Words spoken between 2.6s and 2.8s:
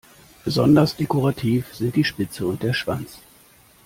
der